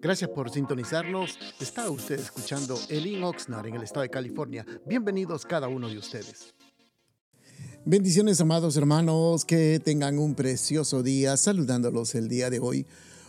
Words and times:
Gracias 0.00 0.30
por 0.30 0.50
sintonizarnos. 0.50 1.38
Está 1.60 1.90
usted 1.90 2.18
escuchando 2.18 2.78
Elin 2.88 3.22
Oxnard 3.24 3.66
en 3.66 3.74
el 3.74 3.82
estado 3.82 4.02
de 4.02 4.10
California. 4.10 4.66
Bienvenidos 4.86 5.44
cada 5.44 5.68
uno 5.68 5.88
de 5.88 5.98
ustedes. 5.98 6.54
Bendiciones, 7.84 8.40
amados 8.40 8.76
hermanos, 8.76 9.44
que 9.44 9.78
tengan 9.78 10.18
un 10.18 10.34
precioso 10.34 11.02
día 11.02 11.36
saludándolos 11.36 12.14
el 12.14 12.28
día 12.28 12.48
de 12.48 12.58
hoy. 12.58 12.86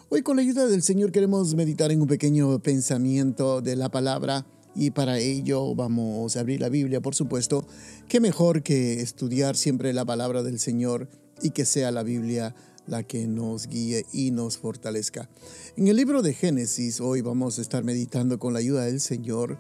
Hoy 0.10 0.22
con 0.22 0.38
la 0.38 0.44
ayuda 0.44 0.68
del 0.68 0.82
Señor 0.82 1.12
queremos 1.12 1.56
meditar 1.56 1.92
en 1.92 2.02
un 2.02 2.08
pequeño 2.08 2.60
pensamiento 2.60 3.62
de 3.62 3.76
la 3.76 3.90
palabra 3.90 4.46
y 4.76 4.92
para 4.92 5.18
ello 5.18 5.74
vamos 5.76 6.36
a 6.36 6.42
abrir 6.42 6.62
la 6.62 6.70
Biblia, 6.70 7.02
por 7.02 7.16
supuesto. 7.16 7.66
Qué 8.08 8.20
mejor 8.20 8.64
que 8.64 9.02
estudiar 9.02 9.56
siempre 9.56 9.94
la 9.94 10.06
palabra 10.06 10.44
del 10.44 10.60
Señor 10.60 11.10
y 11.42 11.50
que 11.50 11.66
sea 11.66 11.92
la 11.92 12.04
Biblia 12.04 12.56
la 12.88 13.04
que 13.04 13.28
nos 13.28 13.68
guíe 13.68 14.06
y 14.12 14.32
nos 14.32 14.58
fortalezca. 14.58 15.30
En 15.76 15.88
el 15.88 15.96
libro 15.96 16.22
de 16.22 16.34
Génesis 16.34 17.02
hoy 17.02 17.22
vamos 17.22 17.58
a 17.58 17.62
estar 17.62 17.84
meditando 17.84 18.40
con 18.40 18.54
la 18.54 18.60
ayuda 18.60 18.86
del 18.86 19.02
Señor 19.02 19.58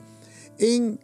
en 0.57 0.99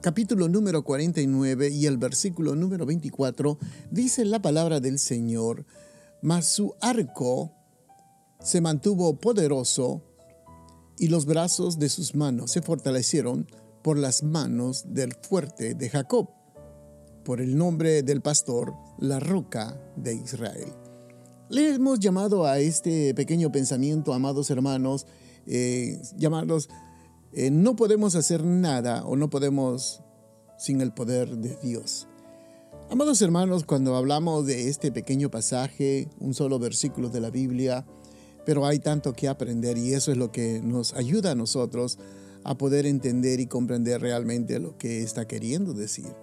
capítulo 0.00 0.48
número 0.48 0.82
49 0.82 1.68
y 1.70 1.86
el 1.86 1.96
versículo 1.96 2.56
número 2.56 2.84
24 2.84 3.58
dice 3.90 4.24
la 4.24 4.42
palabra 4.42 4.80
del 4.80 4.98
Señor, 4.98 5.64
mas 6.22 6.46
su 6.46 6.74
arco 6.80 7.52
se 8.42 8.60
mantuvo 8.60 9.14
poderoso 9.20 10.02
y 10.98 11.08
los 11.08 11.24
brazos 11.26 11.78
de 11.78 11.88
sus 11.88 12.14
manos 12.14 12.50
se 12.50 12.62
fortalecieron 12.62 13.46
por 13.82 13.98
las 13.98 14.22
manos 14.22 14.84
del 14.88 15.14
fuerte 15.14 15.74
de 15.74 15.88
Jacob, 15.88 16.30
por 17.24 17.40
el 17.40 17.56
nombre 17.56 18.02
del 18.02 18.20
pastor, 18.20 18.74
la 18.98 19.20
roca 19.20 19.80
de 19.96 20.14
Israel. 20.14 20.81
Le 21.52 21.74
hemos 21.74 22.00
llamado 22.00 22.46
a 22.46 22.60
este 22.60 23.12
pequeño 23.12 23.52
pensamiento, 23.52 24.14
amados 24.14 24.48
hermanos, 24.48 25.06
eh, 25.46 26.00
llamarlos, 26.16 26.70
eh, 27.34 27.50
no 27.50 27.76
podemos 27.76 28.14
hacer 28.14 28.42
nada 28.42 29.04
o 29.04 29.16
no 29.16 29.28
podemos 29.28 30.00
sin 30.56 30.80
el 30.80 30.94
poder 30.94 31.36
de 31.36 31.54
Dios. 31.62 32.08
Amados 32.88 33.20
hermanos, 33.20 33.64
cuando 33.64 33.96
hablamos 33.96 34.46
de 34.46 34.70
este 34.70 34.92
pequeño 34.92 35.30
pasaje, 35.30 36.08
un 36.20 36.32
solo 36.32 36.58
versículo 36.58 37.10
de 37.10 37.20
la 37.20 37.28
Biblia, 37.28 37.84
pero 38.46 38.64
hay 38.64 38.78
tanto 38.78 39.12
que 39.12 39.28
aprender 39.28 39.76
y 39.76 39.92
eso 39.92 40.10
es 40.10 40.16
lo 40.16 40.32
que 40.32 40.62
nos 40.64 40.94
ayuda 40.94 41.32
a 41.32 41.34
nosotros 41.34 41.98
a 42.44 42.56
poder 42.56 42.86
entender 42.86 43.40
y 43.40 43.46
comprender 43.46 44.00
realmente 44.00 44.58
lo 44.58 44.78
que 44.78 45.02
está 45.02 45.28
queriendo 45.28 45.74
decir. 45.74 46.14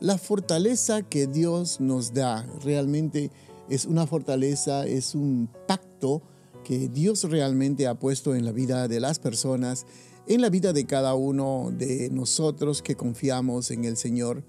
La 0.00 0.16
fortaleza 0.16 1.02
que 1.02 1.26
Dios 1.26 1.78
nos 1.78 2.14
da 2.14 2.46
realmente 2.64 3.30
es 3.68 3.86
una 3.86 4.06
fortaleza, 4.06 4.86
es 4.86 5.14
un 5.14 5.48
pacto 5.66 6.22
que 6.64 6.88
Dios 6.88 7.24
realmente 7.24 7.86
ha 7.86 7.98
puesto 7.98 8.34
en 8.34 8.44
la 8.44 8.52
vida 8.52 8.88
de 8.88 9.00
las 9.00 9.18
personas, 9.18 9.86
en 10.26 10.40
la 10.40 10.50
vida 10.50 10.72
de 10.72 10.84
cada 10.84 11.14
uno 11.14 11.70
de 11.72 12.10
nosotros 12.10 12.82
que 12.82 12.96
confiamos 12.96 13.70
en 13.70 13.84
el 13.84 13.96
Señor. 13.96 14.44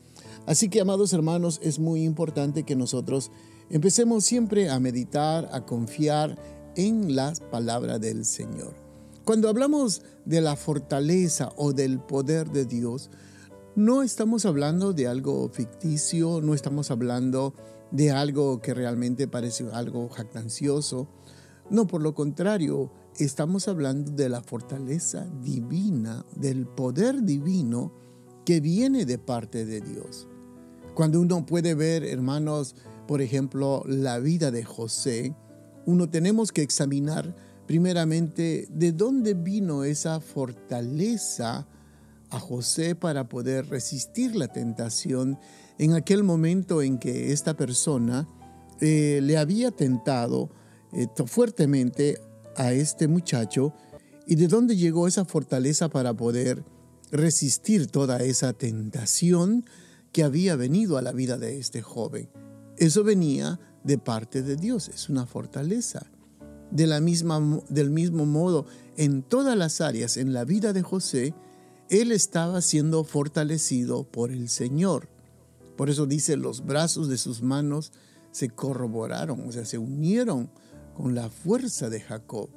Así 0.46 0.70
que, 0.70 0.82
amados 0.82 1.14
hermanos, 1.14 1.60
es 1.64 1.80
muy 1.80 2.04
importante 2.04 2.64
que 2.64 2.76
nosotros 2.76 3.32
empecemos 3.70 4.26
siempre 4.26 4.70
a 4.70 4.80
meditar, 4.80 5.50
a 5.54 5.66
confiar 5.66 6.38
en 6.76 7.16
la 7.16 7.34
palabra 7.52 8.00
del 8.00 8.26
Señor. 8.26 8.74
Cuando 9.26 9.48
hablamos 9.48 10.02
de 10.26 10.42
la 10.42 10.56
fortaleza 10.56 11.52
o 11.56 11.72
del 11.72 12.00
poder 12.00 12.50
de 12.52 12.66
Dios, 12.66 13.12
no 13.76 14.02
estamos 14.02 14.46
hablando 14.46 14.92
de 14.92 15.08
algo 15.08 15.50
ficticio, 15.50 16.42
no 16.42 16.54
estamos 16.54 16.90
hablando 16.90 17.54
de 17.54 17.79
algo 18.14 18.62
que 18.62 18.74
realmente 18.74 19.28
parece 19.28 19.66
algo 19.72 20.10
jactancioso. 20.10 21.08
No, 21.70 21.88
por 21.88 22.02
lo 22.02 22.14
contrario, 22.14 22.92
estamos 23.18 23.68
hablando 23.68 24.12
de 24.12 24.30
la 24.30 24.42
fortaleza 24.42 25.28
divina, 25.42 26.26
del 26.36 26.66
poder 26.66 27.24
divino 27.24 27.94
que 28.46 28.60
viene 28.60 29.06
de 29.06 29.18
parte 29.18 29.66
de 29.66 29.82
Dios. 29.82 30.28
Cuando 30.96 31.22
uno 31.22 31.46
puede 31.46 31.76
ver, 31.76 32.04
hermanos, 32.04 32.76
por 33.08 33.22
ejemplo, 33.22 33.84
la 33.86 34.20
vida 34.20 34.52
de 34.52 34.64
José, 34.64 35.36
uno 35.86 36.10
tenemos 36.10 36.52
que 36.52 36.62
examinar 36.62 37.36
primeramente 37.68 38.68
de 38.72 38.92
dónde 38.92 39.34
vino 39.36 39.84
esa 39.84 40.20
fortaleza 40.20 41.68
a 42.30 42.40
José 42.40 42.96
para 42.96 43.28
poder 43.28 43.68
resistir 43.70 44.36
la 44.36 44.48
tentación 44.48 45.40
en 45.78 45.94
aquel 45.94 46.24
momento 46.24 46.82
en 46.82 47.00
que 47.00 47.32
esta 47.32 47.56
persona 47.56 48.28
eh, 48.82 49.20
le 49.24 49.38
había 49.38 49.72
tentado 49.72 50.50
eh, 50.94 51.08
fuertemente 51.26 52.20
a 52.56 52.74
este 52.74 53.08
muchacho 53.08 53.74
y 54.28 54.36
de 54.36 54.48
dónde 54.48 54.76
llegó 54.76 55.08
esa 55.08 55.26
fortaleza 55.26 55.90
para 55.90 56.14
poder 56.14 56.64
resistir 57.12 57.88
toda 57.88 58.18
esa 58.18 58.54
tentación 58.54 59.66
que 60.12 60.24
había 60.24 60.56
venido 60.56 60.98
a 60.98 61.02
la 61.02 61.12
vida 61.12 61.38
de 61.38 61.58
este 61.58 61.82
joven. 61.82 62.30
Eso 62.78 63.04
venía 63.04 63.60
de 63.84 63.98
parte 63.98 64.42
de 64.42 64.56
Dios, 64.56 64.90
es 64.90 65.10
una 65.10 65.26
fortaleza. 65.26 66.06
De 66.72 66.86
la 66.86 67.02
misma, 67.02 67.62
del 67.70 67.90
mismo 67.90 68.26
modo, 68.26 68.66
en 68.96 69.24
todas 69.24 69.58
las 69.58 69.82
áreas 69.82 70.18
en 70.18 70.34
la 70.34 70.46
vida 70.46 70.72
de 70.74 70.84
José, 70.84 71.34
él 71.90 72.12
estaba 72.12 72.62
siendo 72.62 73.04
fortalecido 73.04 74.04
por 74.04 74.32
el 74.32 74.50
Señor. 74.50 75.10
Por 75.76 75.90
eso 75.90 76.06
dice, 76.06 76.38
los 76.38 76.66
brazos 76.66 77.10
de 77.10 77.18
sus 77.18 77.42
manos 77.42 77.92
se 78.32 78.50
corroboraron, 78.50 79.48
o 79.48 79.52
sea, 79.52 79.66
se 79.66 79.78
unieron 79.78 80.52
con 80.96 81.16
la 81.16 81.30
fuerza 81.30 81.90
de 81.90 82.00
Jacob. 82.00 82.50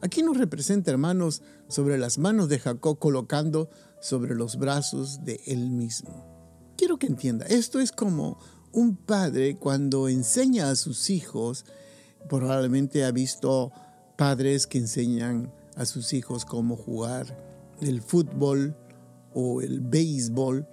Aquí 0.00 0.22
nos 0.22 0.36
representa, 0.36 0.90
hermanos, 0.90 1.42
sobre 1.68 1.96
las 1.96 2.18
manos 2.18 2.48
de 2.48 2.58
Jacob 2.58 2.98
colocando 2.98 3.70
sobre 4.00 4.34
los 4.34 4.56
brazos 4.56 5.24
de 5.24 5.40
él 5.46 5.70
mismo. 5.70 6.24
Quiero 6.76 6.98
que 6.98 7.06
entienda, 7.06 7.46
esto 7.46 7.80
es 7.80 7.92
como 7.92 8.38
un 8.72 8.96
padre 8.96 9.56
cuando 9.56 10.08
enseña 10.08 10.70
a 10.70 10.76
sus 10.76 11.08
hijos, 11.08 11.64
probablemente 12.28 13.04
ha 13.04 13.10
visto 13.12 13.72
padres 14.18 14.66
que 14.66 14.78
enseñan 14.78 15.52
a 15.76 15.86
sus 15.86 16.12
hijos 16.12 16.44
cómo 16.44 16.76
jugar 16.76 17.55
el 17.80 18.02
fútbol 18.02 18.76
o 19.34 19.60
el 19.60 19.80
béisbol, 19.80 20.66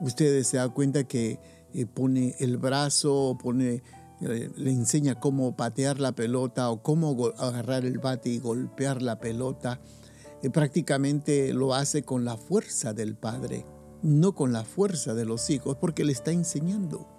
ustedes 0.00 0.48
se 0.48 0.56
dan 0.56 0.70
cuenta 0.70 1.04
que 1.04 1.38
eh, 1.74 1.86
pone 1.86 2.34
el 2.38 2.56
brazo, 2.56 3.36
pone, 3.42 3.82
eh, 4.20 4.50
le 4.56 4.70
enseña 4.70 5.20
cómo 5.20 5.56
patear 5.56 6.00
la 6.00 6.12
pelota 6.12 6.70
o 6.70 6.82
cómo 6.82 7.32
agarrar 7.38 7.84
el 7.84 7.98
bate 7.98 8.30
y 8.30 8.38
golpear 8.38 9.02
la 9.02 9.20
pelota. 9.20 9.80
Eh, 10.42 10.50
prácticamente 10.50 11.52
lo 11.52 11.74
hace 11.74 12.02
con 12.02 12.24
la 12.24 12.36
fuerza 12.36 12.92
del 12.92 13.16
padre, 13.16 13.64
no 14.02 14.34
con 14.34 14.52
la 14.52 14.64
fuerza 14.64 15.14
de 15.14 15.24
los 15.24 15.50
hijos, 15.50 15.76
porque 15.80 16.04
le 16.04 16.12
está 16.12 16.32
enseñando. 16.32 17.17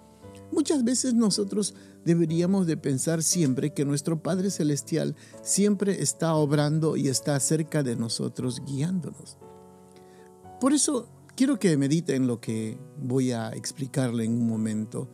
Muchas 0.51 0.83
veces 0.83 1.13
nosotros 1.13 1.75
deberíamos 2.05 2.65
de 2.65 2.77
pensar 2.77 3.23
siempre 3.23 3.73
que 3.73 3.85
nuestro 3.85 4.21
Padre 4.21 4.49
Celestial 4.49 5.15
siempre 5.41 6.01
está 6.01 6.33
obrando 6.35 6.97
y 6.97 7.07
está 7.07 7.39
cerca 7.39 7.83
de 7.83 7.95
nosotros 7.95 8.61
guiándonos. 8.65 9.37
Por 10.59 10.73
eso 10.73 11.07
quiero 11.35 11.59
que 11.59 11.77
mediten 11.77 12.27
lo 12.27 12.41
que 12.41 12.77
voy 12.97 13.31
a 13.31 13.49
explicarle 13.51 14.25
en 14.25 14.33
un 14.33 14.47
momento. 14.47 15.09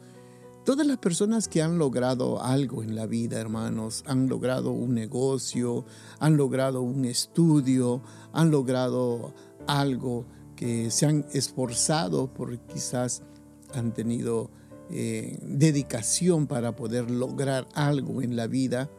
Todas 0.63 0.88
las 0.88 0.97
personas 0.97 1.47
que 1.47 1.62
han 1.62 1.78
logrado 1.78 2.41
algo 2.41 2.81
en 2.81 2.95
la 2.95 3.06
vida, 3.06 3.40
hermanos, 3.40 4.03
han 4.07 4.28
logrado 4.28 4.72
un 4.72 4.95
negocio, 4.95 5.85
han 6.18 6.38
logrado 6.38 6.81
un 6.81 7.06
estudio, 7.06 8.01
han 8.34 8.50
logrado 8.50 9.35
algo 9.68 10.25
que 10.56 10.90
se 10.90 11.06
han 11.06 11.25
esforzado 11.34 12.34
por 12.34 12.57
quizás 12.62 13.22
han 13.75 13.94
tenido 13.94 14.50
eh, 14.91 15.40
dedicación 15.41 16.47
para 16.47 16.75
poder 16.75 17.09
lograr 17.09 17.68
algo 17.73 18.22
en 18.22 18.35
la 18.35 18.47
vida. 18.47 18.90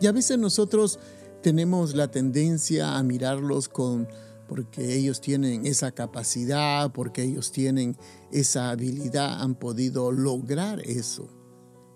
Y 0.00 0.06
a 0.06 0.12
veces 0.12 0.38
nosotros 0.38 0.98
tenemos 1.42 1.94
la 1.94 2.10
tendencia 2.10 2.96
a 2.96 3.02
mirarlos 3.02 3.68
con 3.68 4.08
porque 4.48 4.94
ellos 4.94 5.20
tienen 5.20 5.66
esa 5.66 5.92
capacidad, 5.92 6.92
porque 6.92 7.22
ellos 7.22 7.50
tienen 7.50 7.96
esa 8.30 8.70
habilidad, 8.70 9.40
han 9.40 9.54
podido 9.54 10.12
lograr 10.12 10.80
eso. 10.80 11.28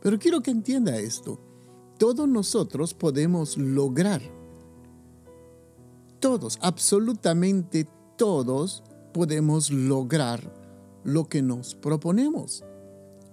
Pero 0.00 0.18
quiero 0.18 0.40
que 0.40 0.50
entienda 0.50 0.96
esto. 0.98 1.40
Todos 1.98 2.28
nosotros 2.28 2.94
podemos 2.94 3.58
lograr. 3.58 4.22
Todos, 6.20 6.58
absolutamente 6.62 7.86
todos 8.16 8.82
podemos 9.12 9.70
lograr 9.70 10.52
lo 11.04 11.28
que 11.28 11.42
nos 11.42 11.74
proponemos. 11.74 12.64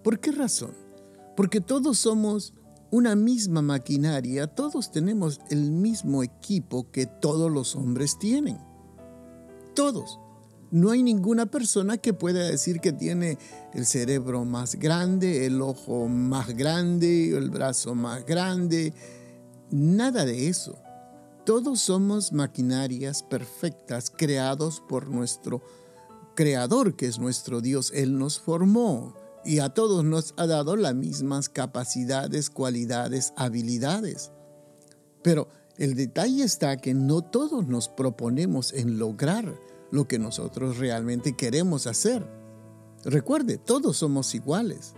¿Por 0.05 0.21
qué 0.21 0.31
razón? 0.31 0.73
Porque 1.35 1.59
todos 1.59 1.99
somos 1.99 2.53
una 2.91 3.17
misma 3.17 3.61
maquinaria, 3.61 4.47
todos 4.47 4.89
tenemos 4.89 5.41
el 5.49 5.69
mismo 5.71 6.23
equipo 6.23 6.89
que 6.91 7.07
todos 7.07 7.51
los 7.51 7.75
hombres 7.75 8.17
tienen 8.17 8.57
todos. 9.75 10.19
No 10.71 10.89
hay 10.89 11.03
ninguna 11.03 11.45
persona 11.45 11.97
que 11.97 12.13
pueda 12.13 12.47
decir 12.47 12.79
que 12.79 12.91
tiene 12.91 13.37
el 13.73 13.85
cerebro 13.85 14.43
más 14.45 14.75
grande, 14.75 15.45
el 15.45 15.61
ojo 15.61 16.07
más 16.07 16.55
grande, 16.55 17.37
el 17.37 17.51
brazo 17.51 17.93
más 17.93 18.25
grande. 18.25 18.93
Nada 19.69 20.25
de 20.25 20.49
eso. 20.49 20.79
Todos 21.45 21.81
somos 21.81 22.33
maquinarias 22.33 23.21
perfectas 23.21 24.09
creados 24.09 24.81
por 24.89 25.09
nuestro 25.09 25.61
Creador, 26.33 26.95
que 26.95 27.05
es 27.05 27.19
nuestro 27.19 27.61
Dios. 27.61 27.91
Él 27.93 28.17
nos 28.17 28.39
formó 28.39 29.13
y 29.45 29.59
a 29.59 29.69
todos 29.69 30.03
nos 30.03 30.33
ha 30.37 30.47
dado 30.47 30.75
las 30.75 30.95
mismas 30.95 31.49
capacidades, 31.49 32.49
cualidades, 32.49 33.33
habilidades. 33.37 34.31
Pero 35.21 35.47
el 35.77 35.95
detalle 35.95 36.43
está 36.43 36.77
que 36.77 36.93
no 36.93 37.21
todos 37.21 37.67
nos 37.67 37.89
proponemos 37.89 38.73
en 38.73 38.97
lograr 38.97 39.55
lo 39.91 40.07
que 40.07 40.19
nosotros 40.19 40.77
realmente 40.77 41.35
queremos 41.35 41.87
hacer. 41.87 42.25
Recuerde, 43.03 43.57
todos 43.57 43.97
somos 43.97 44.33
iguales. 44.33 44.93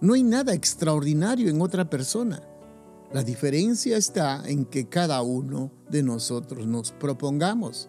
No 0.00 0.14
hay 0.14 0.22
nada 0.22 0.54
extraordinario 0.54 1.48
en 1.48 1.60
otra 1.62 1.88
persona. 1.88 2.42
La 3.12 3.22
diferencia 3.22 3.96
está 3.96 4.42
en 4.46 4.64
que 4.64 4.88
cada 4.88 5.22
uno 5.22 5.72
de 5.88 6.02
nosotros 6.02 6.66
nos 6.66 6.92
propongamos 6.92 7.88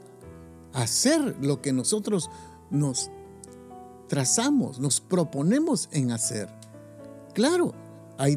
hacer 0.74 1.36
lo 1.42 1.62
que 1.62 1.74
nosotros 1.74 2.30
nos 2.70 3.12
trazamos, 4.12 4.78
nos 4.78 5.00
proponemos 5.00 5.88
en 5.94 6.12
hacer. 6.12 6.50
Claro, 7.34 7.74
hay, 8.18 8.36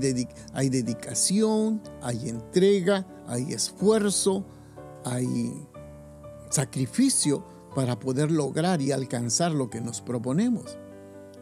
hay 0.53 0.69
dedicación, 0.69 1.83
hay 2.01 2.29
entrega, 2.29 3.05
hay 3.27 3.53
esfuerzo, 3.53 4.45
hay 5.05 5.67
sacrificio 6.49 7.45
para 7.75 7.99
poder 7.99 8.31
lograr 8.31 8.81
y 8.81 8.93
alcanzar 8.93 9.51
lo 9.51 9.69
que 9.69 9.81
nos 9.81 10.01
proponemos. 10.01 10.79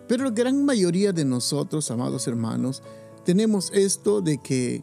Pero 0.08 0.25
la 0.25 0.31
gran 0.31 0.64
mayoría 0.64 1.12
de 1.12 1.26
nosotros, 1.26 1.90
amados 1.90 2.26
hermanos, 2.26 2.82
tenemos 3.26 3.70
esto 3.75 4.23
de 4.23 4.38
que 4.38 4.82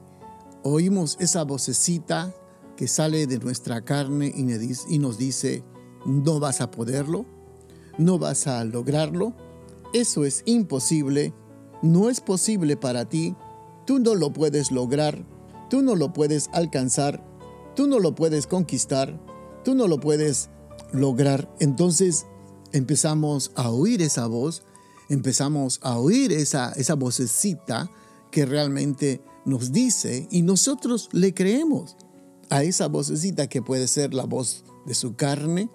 oímos 0.62 1.18
esa 1.20 1.44
vocecita 1.44 2.36
que 2.78 2.88
sale 2.88 3.26
de 3.26 3.40
nuestra 3.40 3.82
carne 3.84 4.32
y 4.32 5.00
nos 5.00 5.18
dice, 5.18 5.64
no 6.06 6.40
vas 6.40 6.62
a 6.62 6.70
poderlo, 6.70 7.26
no 8.00 8.18
vas 8.18 8.48
a 8.48 8.64
lograrlo, 8.64 9.36
eso 9.94 10.26
es 10.26 10.42
imposible, 10.46 11.34
no 11.84 12.10
es 12.10 12.22
posible 12.22 12.78
para 12.78 13.08
ti, 13.08 13.36
tú 13.86 14.00
no 14.00 14.16
lo 14.16 14.32
puedes 14.32 14.72
lograr, 14.72 15.24
tú 15.70 15.82
no 15.82 15.96
lo 15.96 16.14
puedes 16.14 16.50
alcanzar, 16.54 17.24
tú 17.76 17.88
no 17.88 18.00
lo 18.00 18.16
puedes 18.16 18.48
conquistar, 18.48 19.20
tú 19.64 19.76
no 19.76 19.88
lo 19.88 20.00
puedes 20.00 20.50
lograr. 20.94 21.54
Entonces 21.60 22.26
empezamos 22.72 23.52
a 23.56 23.70
oír 23.70 24.02
esa 24.02 24.28
voz, 24.28 24.64
empezamos 25.10 25.80
a 25.84 25.98
oír 25.98 26.32
esa, 26.32 26.72
esa 26.72 26.96
vocecita 26.96 27.92
que 28.32 28.46
realmente 28.46 29.22
nos 29.46 29.72
dice 29.72 30.28
y 30.32 30.42
nosotros 30.42 31.10
le 31.12 31.34
creemos 31.34 31.98
a 32.50 32.64
esa 32.64 32.88
vocecita 32.88 33.48
que 33.48 33.62
puede 33.62 33.88
ser 33.88 34.14
la 34.14 34.24
voz 34.24 34.64
de 34.86 34.94
su 34.94 35.16
carne, 35.16 35.70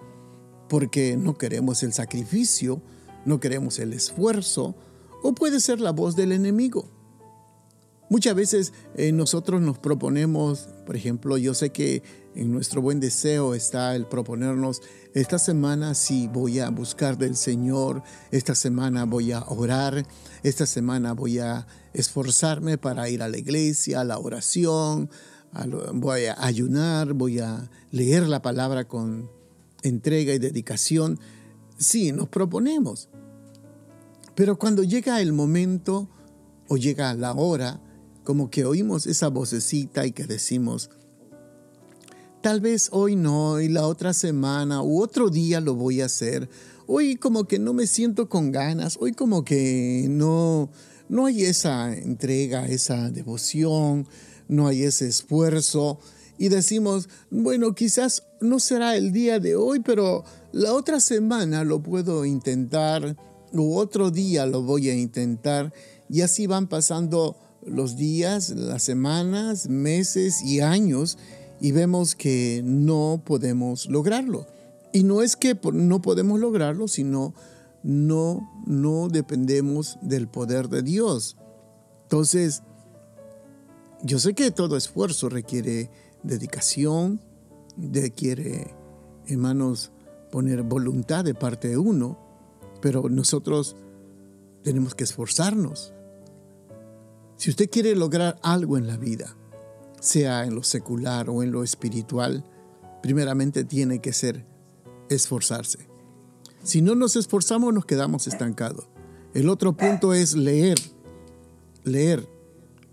porque 0.67 1.17
no 1.17 1.37
queremos 1.37 1.83
el 1.83 1.93
sacrificio, 1.93 2.81
no 3.25 3.39
queremos 3.39 3.79
el 3.79 3.93
esfuerzo, 3.93 4.75
o 5.23 5.33
puede 5.33 5.59
ser 5.59 5.79
la 5.79 5.91
voz 5.91 6.15
del 6.15 6.31
enemigo. 6.31 6.89
Muchas 8.07 8.35
veces 8.35 8.73
eh, 8.95 9.11
nosotros 9.11 9.61
nos 9.61 9.79
proponemos, 9.79 10.69
por 10.85 10.95
ejemplo, 10.95 11.37
yo 11.37 11.55
sé 11.55 11.71
que 11.71 12.03
en 12.35 12.51
nuestro 12.51 12.81
buen 12.81 12.99
deseo 12.99 13.55
está 13.55 13.95
el 13.95 14.05
proponernos, 14.05 14.81
esta 15.15 15.39
semana 15.39 15.95
sí 15.95 16.29
voy 16.31 16.59
a 16.59 16.69
buscar 16.69 17.17
del 17.17 17.35
Señor, 17.35 18.03
esta 18.29 18.53
semana 18.53 19.05
voy 19.05 19.31
a 19.31 19.43
orar, 19.47 20.05
esta 20.43 20.67
semana 20.67 21.13
voy 21.13 21.39
a 21.39 21.65
esforzarme 21.93 22.77
para 22.77 23.09
ir 23.09 23.23
a 23.23 23.29
la 23.29 23.37
iglesia, 23.37 24.01
a 24.01 24.03
la 24.03 24.19
oración, 24.19 25.09
voy 25.93 26.25
a 26.25 26.35
ayunar, 26.45 27.13
voy 27.13 27.39
a 27.39 27.71
leer 27.89 28.27
la 28.27 28.41
palabra 28.41 28.87
con 28.87 29.31
entrega 29.87 30.33
y 30.33 30.39
dedicación. 30.39 31.19
Sí, 31.77 32.11
nos 32.11 32.29
proponemos. 32.29 33.09
Pero 34.35 34.57
cuando 34.57 34.83
llega 34.83 35.21
el 35.21 35.33
momento 35.33 36.09
o 36.67 36.77
llega 36.77 37.13
la 37.13 37.33
hora, 37.33 37.81
como 38.23 38.49
que 38.49 38.65
oímos 38.65 39.07
esa 39.07 39.29
vocecita 39.29 40.05
y 40.05 40.11
que 40.11 40.25
decimos, 40.25 40.89
tal 42.41 42.59
vez 42.59 42.89
hoy 42.91 43.15
no, 43.15 43.61
y 43.61 43.69
la 43.69 43.87
otra 43.87 44.13
semana 44.13 44.81
u 44.81 45.01
otro 45.01 45.29
día 45.29 45.61
lo 45.61 45.75
voy 45.75 46.01
a 46.01 46.05
hacer. 46.05 46.49
Hoy 46.87 47.15
como 47.15 47.45
que 47.45 47.59
no 47.59 47.73
me 47.73 47.87
siento 47.87 48.27
con 48.27 48.51
ganas, 48.51 48.97
hoy 48.99 49.13
como 49.13 49.45
que 49.45 50.07
no, 50.09 50.69
no 51.07 51.25
hay 51.27 51.45
esa 51.45 51.95
entrega, 51.95 52.67
esa 52.67 53.09
devoción, 53.09 54.07
no 54.47 54.67
hay 54.67 54.83
ese 54.83 55.07
esfuerzo. 55.07 55.99
Y 56.37 56.49
decimos, 56.49 57.09
bueno, 57.29 57.73
quizás 57.75 58.23
no 58.41 58.59
será 58.59 58.95
el 58.95 59.11
día 59.11 59.39
de 59.39 59.55
hoy, 59.55 59.79
pero 59.79 60.23
la 60.51 60.73
otra 60.73 60.99
semana 60.99 61.63
lo 61.63 61.81
puedo 61.81 62.25
intentar, 62.25 63.15
u 63.53 63.75
otro 63.75 64.11
día 64.11 64.45
lo 64.45 64.61
voy 64.61 64.89
a 64.89 64.95
intentar. 64.95 65.73
Y 66.09 66.21
así 66.21 66.47
van 66.47 66.67
pasando 66.67 67.37
los 67.65 67.95
días, 67.95 68.49
las 68.49 68.83
semanas, 68.83 69.69
meses 69.69 70.41
y 70.43 70.59
años 70.59 71.17
y 71.59 71.71
vemos 71.71 72.15
que 72.15 72.61
no 72.63 73.21
podemos 73.25 73.87
lograrlo. 73.87 74.45
Y 74.91 75.03
no 75.03 75.21
es 75.21 75.35
que 75.35 75.57
no 75.73 76.01
podemos 76.01 76.39
lograrlo, 76.39 76.87
sino 76.87 77.33
no, 77.83 78.49
no 78.65 79.09
dependemos 79.09 79.97
del 80.01 80.27
poder 80.27 80.69
de 80.69 80.83
Dios. 80.83 81.37
Entonces, 82.03 82.63
yo 84.03 84.19
sé 84.19 84.33
que 84.33 84.51
todo 84.51 84.77
esfuerzo 84.77 85.29
requiere 85.29 85.89
dedicación, 86.25 87.21
requiere, 87.77 88.75
hermanos, 89.27 89.91
poner 90.31 90.63
voluntad 90.63 91.23
de 91.23 91.33
parte 91.33 91.67
de 91.69 91.77
uno, 91.77 92.19
pero 92.81 93.09
nosotros 93.09 93.75
tenemos 94.63 94.95
que 94.95 95.03
esforzarnos. 95.03 95.93
Si 97.37 97.49
usted 97.49 97.69
quiere 97.69 97.95
lograr 97.95 98.39
algo 98.43 98.77
en 98.77 98.87
la 98.87 98.97
vida, 98.97 99.35
sea 99.99 100.45
en 100.45 100.55
lo 100.55 100.63
secular 100.63 101.29
o 101.29 101.43
en 101.43 101.51
lo 101.51 101.63
espiritual, 101.63 102.43
primeramente 103.01 103.63
tiene 103.63 103.99
que 103.99 104.13
ser 104.13 104.45
esforzarse. 105.09 105.87
Si 106.63 106.81
no 106.81 106.95
nos 106.95 107.15
esforzamos, 107.15 107.73
nos 107.73 107.85
quedamos 107.85 108.27
estancados. 108.27 108.87
El 109.33 109.49
otro 109.49 109.77
punto 109.77 110.13
es 110.13 110.35
leer. 110.35 110.79
Leer. 111.83 112.27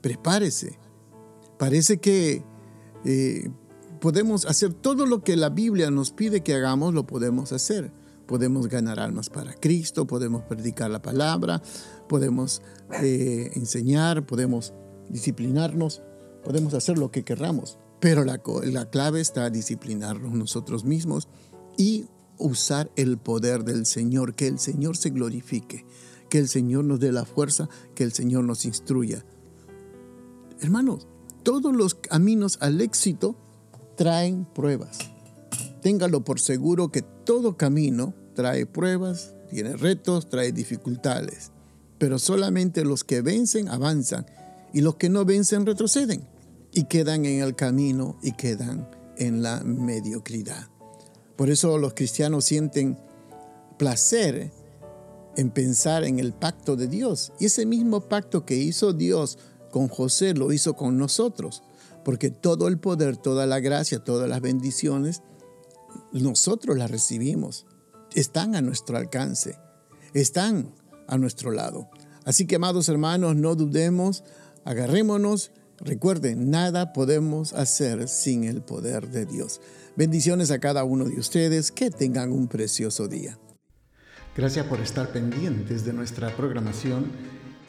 Prepárese. 0.00 0.78
Parece 1.58 1.99
que 1.99 2.44
eh, 3.04 3.50
podemos 4.00 4.46
hacer 4.46 4.75
todo 4.75 5.06
lo 5.06 5.23
que 5.23 5.37
la 5.37 5.49
Biblia 5.49 5.90
nos 5.90 6.11
pide 6.11 6.42
que 6.42 6.54
hagamos, 6.54 6.94
lo 6.94 7.06
podemos 7.06 7.52
hacer. 7.52 7.92
Podemos 8.26 8.68
ganar 8.68 8.99
almas 8.99 9.28
para 9.28 9.52
Cristo, 9.54 10.06
podemos 10.06 10.42
predicar 10.42 10.90
la 10.90 11.02
palabra, 11.02 11.61
podemos 12.09 12.62
eh, 13.02 13.50
enseñar, 13.54 14.26
podemos 14.26 14.73
disciplinarnos, 15.09 16.02
podemos 16.44 16.73
hacer 16.75 16.99
lo 16.99 17.11
que 17.11 17.25
querramos, 17.25 17.78
pero 18.00 18.25
la, 18.25 18.40
la 18.64 18.90
clave 18.90 19.21
está 19.21 19.50
disciplinarnos 19.50 20.32
nosotros 20.32 20.85
mismos 20.85 21.28
y 21.76 22.06
usar 22.38 22.90
el 22.97 23.18
poder 23.18 23.64
del 23.64 23.87
Señor, 23.87 24.35
que 24.35 24.47
el 24.47 24.59
Señor 24.59 24.97
se 24.97 25.11
glorifique, 25.11 25.85
que 26.28 26.38
el 26.38 26.49
Señor 26.49 26.85
nos 26.85 27.00
dé 27.00 27.12
la 27.12 27.25
fuerza, 27.25 27.68
que 27.94 28.04
el 28.04 28.12
Señor 28.12 28.44
nos 28.44 28.64
instruya. 28.64 29.25
Hermanos, 30.61 31.06
todos 31.42 31.75
los 31.75 31.94
caminos 31.94 32.58
al 32.61 32.80
éxito 32.80 33.37
traen 33.96 34.44
pruebas. 34.44 34.99
Téngalo 35.80 36.25
por 36.25 36.40
seguro 36.40 36.90
que 36.92 37.02
todo 37.02 37.56
camino 37.56 38.14
trae 38.34 38.66
pruebas, 38.66 39.34
tiene 39.50 39.76
retos, 39.76 40.28
trae 40.28 40.52
dificultades 40.52 41.52
pero 42.02 42.18
solamente 42.18 42.84
los 42.84 43.04
que 43.04 43.20
vencen 43.20 43.68
avanzan 43.68 44.26
y 44.72 44.80
los 44.80 44.96
que 44.96 45.08
no 45.08 45.25
vencen 45.25 45.64
retroceden 45.64 46.26
y 46.72 46.87
quedan 46.87 47.25
en 47.26 47.40
el 47.40 47.54
camino 47.54 48.18
y 48.25 48.32
quedan 48.32 48.90
en 49.18 49.40
la 49.40 49.61
mediocridad. 49.61 50.66
Por 51.37 51.49
eso 51.49 51.78
los 51.78 51.94
cristianos 51.94 52.44
sienten 52.44 52.99
placer 53.78 54.50
en 55.37 55.50
pensar 55.52 56.02
en 56.02 56.18
el 56.18 56.32
pacto 56.32 56.75
de 56.75 56.88
Dios. 56.88 57.32
Y 57.38 57.44
ese 57.44 57.66
mismo 57.66 58.00
pacto 58.08 58.44
que 58.44 58.56
hizo 58.56 58.92
Dios 58.92 59.38
con 59.73 59.88
José 59.88 60.35
lo 60.35 60.52
hizo 60.52 60.75
con 60.75 60.97
nosotros, 60.97 61.64
porque 62.05 62.31
todo 62.31 62.69
el 62.69 62.79
poder, 62.79 63.17
toda 63.17 63.47
la 63.47 63.59
gracia, 63.59 63.99
todas 63.99 64.29
las 64.29 64.41
bendiciones, 64.41 65.23
nosotros 66.12 66.79
las 66.79 66.93
recibimos. 66.93 67.67
Están 68.14 68.55
a 68.55 68.61
nuestro 68.61 68.97
alcance, 68.97 69.59
están 70.14 70.73
a 71.09 71.19
nuestro 71.19 71.50
lado. 71.50 71.88
Así 72.25 72.47
que, 72.47 72.57
amados 72.57 72.88
hermanos, 72.88 73.35
no 73.35 73.57
dudemos, 73.57 74.23
agarrémonos. 74.64 75.50
Recuerden, 75.81 76.50
nada 76.50 76.93
podemos 76.93 77.52
hacer 77.55 78.07
sin 78.07 78.45
el 78.45 78.62
poder 78.62 79.09
de 79.09 79.26
Dios. 79.26 79.61
Bendiciones 79.97 80.52
a 80.52 80.61
cada 80.61 80.85
uno 80.85 81.07
de 81.07 81.19
ustedes. 81.19 81.73
Que 81.73 81.91
tengan 81.91 82.31
un 82.31 82.47
precioso 82.47 83.09
día. 83.09 83.38
Gracias 84.37 84.64
por 84.67 84.81
estar 84.81 85.12
pendientes 85.12 85.85
de 85.85 85.93
nuestra 85.93 86.35
programación 86.37 87.11